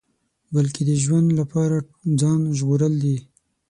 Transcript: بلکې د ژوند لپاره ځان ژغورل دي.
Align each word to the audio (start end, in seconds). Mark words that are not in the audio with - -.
بلکې 0.53 0.81
د 0.85 0.91
ژوند 1.03 1.27
لپاره 1.39 1.77
ځان 2.19 2.41
ژغورل 2.57 2.93
دي. 3.03 3.17